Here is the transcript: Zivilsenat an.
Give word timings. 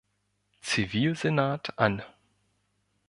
Zivilsenat 0.63 1.77
an. 1.77 1.95